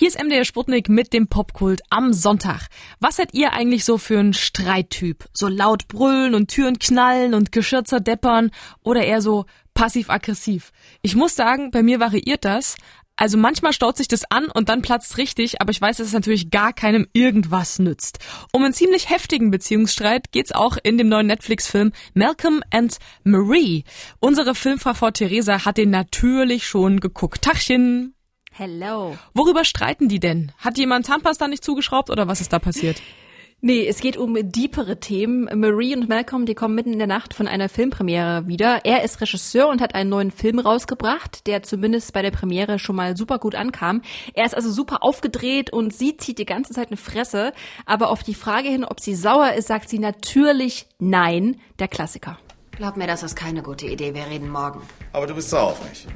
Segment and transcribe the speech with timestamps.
[0.00, 2.68] Hier ist MDR Sputnik mit dem Popkult am Sonntag.
[3.00, 5.24] Was seid ihr eigentlich so für ein Streittyp?
[5.32, 8.52] So laut brüllen und Türen knallen und Geschirr zerdeppern
[8.84, 10.70] oder eher so passiv-aggressiv?
[11.02, 12.76] Ich muss sagen, bei mir variiert das.
[13.16, 16.12] Also manchmal staut sich das an und dann platzt richtig, aber ich weiß, dass es
[16.12, 18.20] natürlich gar keinem irgendwas nützt.
[18.52, 23.82] Um einen ziemlich heftigen Beziehungsstreit geht's auch in dem neuen Netflix-Film Malcolm and Marie.
[24.20, 27.42] Unsere Filmfachfrau Theresa hat den natürlich schon geguckt.
[27.42, 28.14] Tachchen!
[28.58, 29.16] Hello.
[29.34, 30.50] Worüber streiten die denn?
[30.58, 33.00] Hat jemand Zahnpasta nicht zugeschraubt oder was ist da passiert?
[33.60, 35.48] Nee, es geht um deepere Themen.
[35.60, 38.84] Marie und Malcolm, die kommen mitten in der Nacht von einer Filmpremiere wieder.
[38.84, 42.96] Er ist Regisseur und hat einen neuen Film rausgebracht, der zumindest bei der Premiere schon
[42.96, 44.02] mal super gut ankam.
[44.34, 47.52] Er ist also super aufgedreht und sie zieht die ganze Zeit eine Fresse.
[47.86, 52.40] Aber auf die Frage hin, ob sie sauer ist, sagt sie natürlich nein, der Klassiker.
[52.72, 54.14] Glaub mir, das ist keine gute Idee.
[54.14, 54.82] Wir reden morgen.
[55.12, 56.08] Aber du bist sauer auf mich.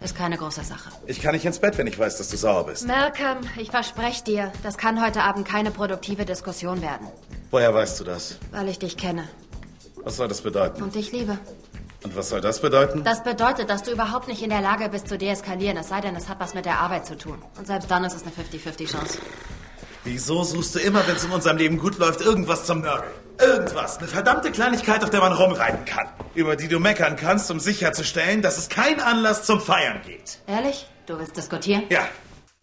[0.00, 0.90] Ist keine große Sache.
[1.06, 2.86] Ich kann nicht ins Bett, wenn ich weiß, dass du sauer bist.
[2.86, 7.08] Malcolm, ich verspreche dir, das kann heute Abend keine produktive Diskussion werden.
[7.50, 8.38] Woher weißt du das?
[8.52, 9.28] Weil ich dich kenne
[10.04, 10.82] Was soll das bedeuten?
[10.82, 11.38] und dich liebe.
[12.04, 13.02] Und was soll das bedeuten?
[13.02, 16.14] Das bedeutet, dass du überhaupt nicht in der Lage bist zu deeskalieren, es sei denn,
[16.14, 17.42] es hat was mit der Arbeit zu tun.
[17.58, 19.18] Und selbst dann ist es eine 50-50 Chance.
[20.10, 23.12] Wieso suchst du immer, wenn es in unserem Leben gut läuft, irgendwas zum Nörgeln?
[23.38, 23.98] Irgendwas.
[23.98, 26.06] Eine verdammte Kleinigkeit, auf der man rumreiten kann.
[26.34, 30.40] Über die du meckern kannst, um sicherzustellen, dass es keinen Anlass zum Feiern gibt.
[30.46, 30.86] Ehrlich?
[31.04, 31.82] Du willst diskutieren?
[31.90, 32.08] Ja.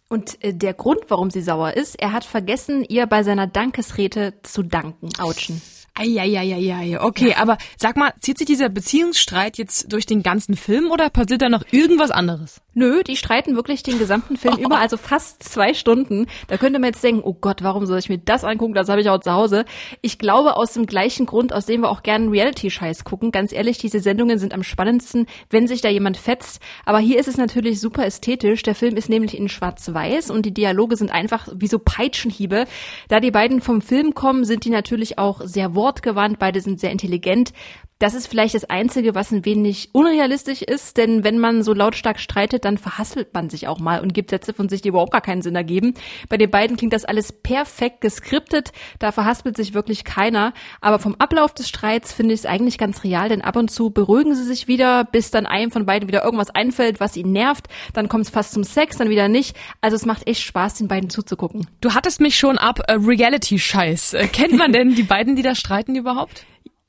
[0.08, 4.34] Und äh, der Grund, warum sie sauer ist, er hat vergessen, ihr bei seiner Dankesrede
[4.42, 5.08] zu danken.
[5.20, 5.62] Autschen.
[5.94, 11.10] Eieieiei, okay, aber sag mal, zieht sich dieser Beziehungsstreit jetzt durch den ganzen Film oder
[11.10, 12.60] passiert da noch irgendwas anderes?
[12.78, 16.26] Nö, die streiten wirklich den gesamten Film über, also fast zwei Stunden.
[16.46, 18.74] Da könnte man jetzt denken, oh Gott, warum soll ich mir das angucken?
[18.74, 19.64] Das habe ich auch zu Hause.
[20.02, 23.32] Ich glaube aus dem gleichen Grund, aus dem wir auch gerne Reality-Scheiß gucken.
[23.32, 26.60] Ganz ehrlich, diese Sendungen sind am spannendsten, wenn sich da jemand fetzt.
[26.84, 28.62] Aber hier ist es natürlich super ästhetisch.
[28.62, 32.66] Der Film ist nämlich in schwarz-weiß und die Dialoge sind einfach wie so Peitschenhiebe.
[33.08, 36.38] Da die beiden vom Film kommen, sind die natürlich auch sehr wortgewandt.
[36.38, 37.54] Beide sind sehr intelligent.
[37.98, 42.20] Das ist vielleicht das Einzige, was ein wenig unrealistisch ist, denn wenn man so lautstark
[42.20, 45.22] streitet, dann verhasselt man sich auch mal und gibt Sätze von sich, die überhaupt gar
[45.22, 45.94] keinen Sinn ergeben.
[46.28, 50.52] Bei den beiden klingt das alles perfekt geskriptet, da verhaspelt sich wirklich keiner.
[50.82, 53.88] Aber vom Ablauf des Streits finde ich es eigentlich ganz real, denn ab und zu
[53.88, 57.64] beruhigen sie sich wieder, bis dann einem von beiden wieder irgendwas einfällt, was ihn nervt.
[57.94, 59.56] Dann kommt es fast zum Sex, dann wieder nicht.
[59.80, 61.66] Also es macht echt Spaß, den beiden zuzugucken.
[61.80, 64.12] Du hattest mich schon ab äh, Reality-Scheiß.
[64.12, 66.44] Äh, kennt man denn die beiden, die da streiten überhaupt?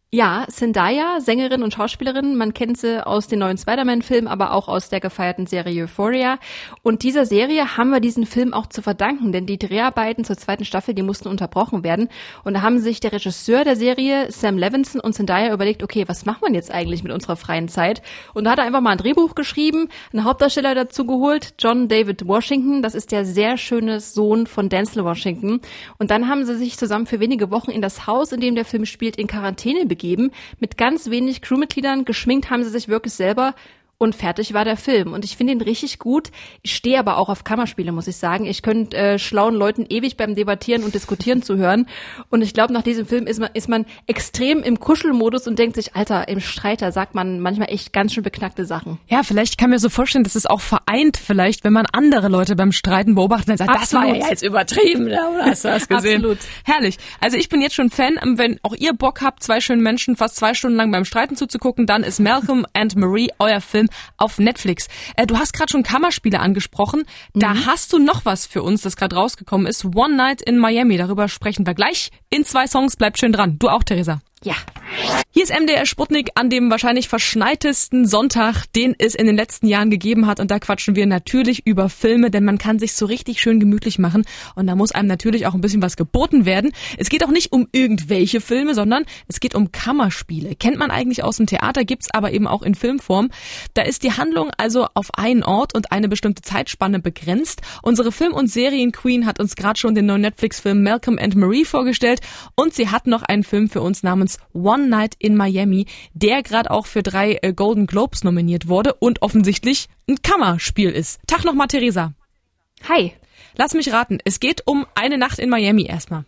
[0.10, 4.88] Ja, Zendaya, Sängerin und Schauspielerin, man kennt sie aus den neuen Spider-Man-Filmen, aber auch aus
[4.88, 6.40] der gefeierten Serie Euphoria.
[6.82, 10.64] Und dieser Serie haben wir diesen Film auch zu verdanken, denn die Dreharbeiten zur zweiten
[10.64, 12.08] Staffel, die mussten unterbrochen werden.
[12.46, 16.26] Und da haben sich der Regisseur der Serie, Sam Levinson und Zendaya überlegt, okay, was
[16.26, 18.02] macht man jetzt eigentlich mit unserer freien Zeit?
[18.34, 22.26] Und da hat er einfach mal ein Drehbuch geschrieben, einen Hauptdarsteller dazu geholt, John David
[22.26, 25.60] Washington, das ist der sehr schöne Sohn von Denzel Washington.
[26.00, 28.64] Und dann haben sie sich zusammen für wenige Wochen in das Haus, in dem der
[28.64, 29.98] Film spielt, in Quarantäne begeben
[30.60, 32.06] mit ganz wenig Crewmitgliedern.
[32.06, 33.56] Geschminkt haben sie sich wirklich selber.
[34.00, 35.14] Und fertig war der Film.
[35.14, 36.30] Und ich finde ihn richtig gut.
[36.62, 38.46] Ich stehe aber auch auf Kammerspiele, muss ich sagen.
[38.46, 41.88] Ich könnte äh, schlauen Leuten ewig beim Debattieren und Diskutieren zuhören.
[42.30, 45.78] Und ich glaube, nach diesem Film ist man, ist man extrem im Kuschelmodus und denkt
[45.78, 49.00] sich, Alter, im Streiter sagt man manchmal echt ganz schön beknackte Sachen.
[49.08, 52.56] Ja, vielleicht kann mir so vorstellen, dass es auch vereint vielleicht, wenn man andere Leute
[52.56, 54.24] beim Streiten beobachtet und sagt, das war Absolut.
[54.24, 56.18] ja jetzt übertrieben, oder hast du das gesehen?
[56.18, 56.38] Absolut.
[56.66, 56.98] Herrlich.
[57.20, 60.36] Also ich bin jetzt schon Fan, wenn auch ihr Bock habt, zwei schönen Menschen fast
[60.36, 63.87] zwei Stunden lang beim Streiten zuzugucken, dann ist Malcolm and Marie euer Film
[64.18, 64.88] auf Netflix.
[65.16, 67.04] Äh, du hast gerade schon Kammerspiele angesprochen.
[67.34, 69.86] Da hast du noch was für uns, das gerade rausgekommen ist.
[69.86, 70.98] One Night in Miami.
[70.98, 72.96] Darüber sprechen wir gleich in zwei Songs.
[72.96, 73.58] Bleibt schön dran.
[73.60, 74.22] Du auch, Theresa.
[74.44, 74.56] Ja.
[75.38, 79.92] Hier ist MDR Sputnik an dem wahrscheinlich verschneitesten Sonntag, den es in den letzten Jahren
[79.92, 80.40] gegeben hat.
[80.40, 84.00] Und da quatschen wir natürlich über Filme, denn man kann sich so richtig schön gemütlich
[84.00, 84.26] machen.
[84.56, 86.72] Und da muss einem natürlich auch ein bisschen was geboten werden.
[86.98, 90.56] Es geht auch nicht um irgendwelche Filme, sondern es geht um Kammerspiele.
[90.56, 93.30] Kennt man eigentlich aus dem Theater, gibt's aber eben auch in Filmform.
[93.76, 97.62] Da ist die Handlung also auf einen Ort und eine bestimmte Zeitspanne begrenzt.
[97.84, 102.22] Unsere Film- und Serienqueen hat uns gerade schon den neuen Netflix-Film Malcolm and Marie vorgestellt.
[102.56, 106.72] Und sie hat noch einen Film für uns namens One Night in Miami, der gerade
[106.72, 111.20] auch für drei äh, Golden Globes nominiert wurde und offensichtlich ein Kammerspiel ist.
[111.28, 112.14] Tag nochmal, Theresa.
[112.88, 113.14] Hi.
[113.56, 116.26] Lass mich raten, es geht um eine Nacht in Miami erstmal.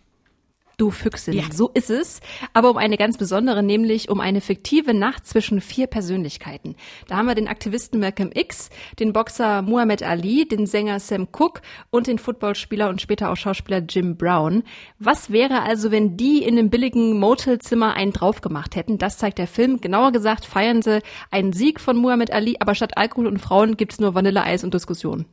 [0.80, 1.34] Du Füchsin.
[1.34, 1.44] Ja.
[1.52, 2.20] So ist es.
[2.54, 6.74] Aber um eine ganz besondere, nämlich um eine fiktive Nacht zwischen vier Persönlichkeiten.
[7.06, 11.60] Da haben wir den Aktivisten Malcolm X, den Boxer Muhammad Ali, den Sänger Sam Cooke
[11.90, 14.62] und den Footballspieler und später auch Schauspieler Jim Brown.
[14.98, 18.96] Was wäre also, wenn die in einem billigen Motelzimmer einen drauf gemacht hätten?
[18.96, 19.82] Das zeigt der Film.
[19.82, 24.00] Genauer gesagt feiern sie einen Sieg von Muhammad Ali, aber statt Alkohol und Frauen gibt's
[24.00, 25.26] nur Vanilleeis und Diskussionen.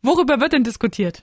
[0.00, 1.22] Worüber wird denn diskutiert?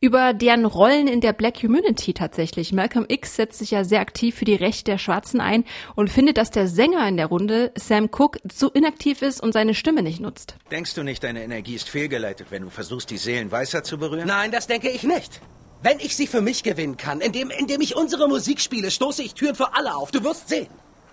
[0.00, 2.72] Über deren Rollen in der Black Community tatsächlich.
[2.72, 5.64] Malcolm X setzt sich ja sehr aktiv für die Rechte der Schwarzen ein
[5.96, 9.74] und findet, dass der Sänger in der Runde, Sam Cooke, zu inaktiv ist und seine
[9.74, 10.54] Stimme nicht nutzt.
[10.70, 14.28] Denkst du nicht, deine Energie ist fehlgeleitet, wenn du versuchst, die Seelen weißer zu berühren?
[14.28, 15.40] Nein, das denke ich nicht.
[15.82, 19.34] Wenn ich sie für mich gewinnen kann, indem, indem ich unsere Musik spiele, stoße ich
[19.34, 20.10] Türen für alle auf.
[20.10, 20.68] Du wirst sehen.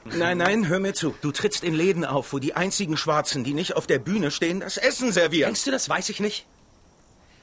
[0.06, 1.16] Nein, nein, hör mir zu.
[1.22, 4.60] Du trittst in Läden auf, wo die einzigen Schwarzen, die nicht auf der Bühne stehen,
[4.60, 5.48] das Essen servieren.
[5.48, 6.46] Denkst du, das weiß ich nicht?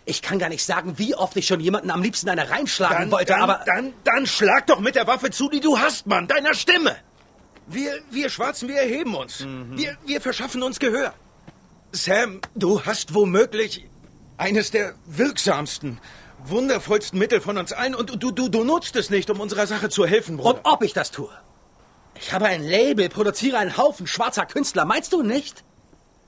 [0.05, 3.11] Ich kann gar nicht sagen, wie oft ich schon jemanden am liebsten eine reinschlagen dann,
[3.11, 3.63] wollte, dann, aber...
[3.67, 6.97] Dann, dann schlag doch mit der Waffe zu, die du hast, Mann, deiner Stimme.
[7.67, 9.41] Wir, wir Schwarzen, wir erheben uns.
[9.41, 9.79] Mhm.
[9.79, 11.15] Wir, wir verschaffen uns Gehör.
[11.93, 13.87] Sam, du hast womöglich
[14.39, 16.01] eines der wirksamsten,
[16.45, 19.89] wundervollsten Mittel von uns allen und du, du, du nutzt es nicht, um unserer Sache
[19.89, 20.57] zu helfen, Bruder.
[20.57, 21.31] Und ob ich das tue?
[22.17, 25.63] Ich habe ein Label, produziere einen Haufen schwarzer Künstler, meinst du nicht?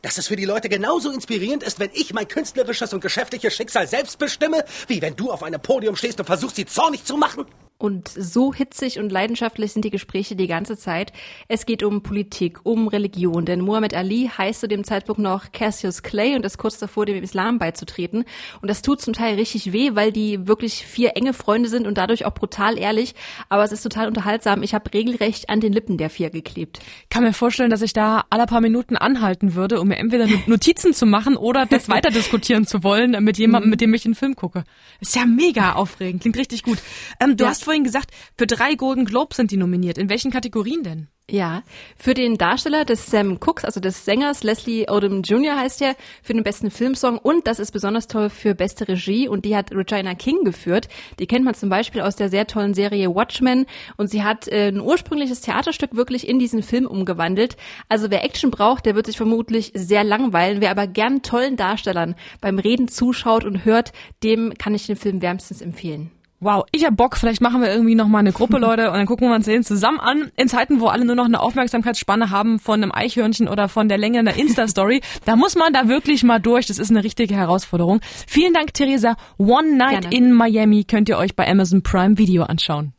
[0.04, 3.88] Dass es für die Leute genauso inspirierend ist, wenn ich mein künstlerisches und geschäftliches Schicksal
[3.88, 7.46] selbst bestimme, wie wenn du auf einem Podium stehst und versuchst, sie zornig zu machen?
[7.76, 11.12] Und so hitzig und leidenschaftlich sind die Gespräche die ganze Zeit.
[11.48, 16.04] Es geht um Politik, um Religion, denn Muhammad Ali heißt zu dem Zeitpunkt noch Cassius
[16.04, 18.24] Clay und ist kurz davor, dem Islam beizutreten.
[18.62, 21.98] Und das tut zum Teil richtig weh, weil die wirklich vier enge Freunde sind und
[21.98, 23.16] dadurch auch brutal ehrlich.
[23.48, 24.62] Aber es ist total unterhaltsam.
[24.62, 26.78] Ich habe regelrecht an den Lippen der vier geklebt.
[27.10, 30.94] Kann mir vorstellen, dass ich da alle paar Minuten anhalten würde, um mir entweder Notizen
[30.94, 34.36] zu machen oder das weiter diskutieren zu wollen mit jemandem, mit dem ich einen Film
[34.36, 34.62] gucke.
[35.00, 36.78] Ist ja mega aufregend, klingt richtig gut.
[37.18, 37.50] Ähm, du ja.
[37.50, 39.98] hast vorhin gesagt, für drei Golden Globes sind die nominiert.
[39.98, 41.08] In welchen Kategorien denn?
[41.30, 41.62] Ja,
[41.96, 45.56] für den Darsteller des Sam Cooks, also des Sängers Leslie Odom Jr.
[45.56, 49.46] heißt er, für den besten Filmsong und das ist besonders toll für beste Regie und
[49.46, 50.88] die hat Regina King geführt.
[51.18, 53.64] Die kennt man zum Beispiel aus der sehr tollen Serie Watchmen
[53.96, 57.56] und sie hat äh, ein ursprüngliches Theaterstück wirklich in diesen Film umgewandelt.
[57.88, 60.60] Also wer Action braucht, der wird sich vermutlich sehr langweilen.
[60.60, 65.22] Wer aber gern tollen Darstellern beim Reden zuschaut und hört, dem kann ich den Film
[65.22, 66.10] wärmstens empfehlen.
[66.44, 67.16] Wow, ich hab Bock.
[67.16, 69.64] Vielleicht machen wir irgendwie noch mal eine Gruppe, Leute, und dann gucken wir uns den
[69.64, 70.30] zusammen an.
[70.36, 73.96] In Zeiten, wo alle nur noch eine Aufmerksamkeitsspanne haben von einem Eichhörnchen oder von der
[73.96, 76.66] Länge einer Insta-Story, da muss man da wirklich mal durch.
[76.66, 78.00] Das ist eine richtige Herausforderung.
[78.26, 79.16] Vielen Dank, Theresa.
[79.38, 80.16] One Night Gerne.
[80.16, 82.93] in Miami könnt ihr euch bei Amazon Prime Video anschauen.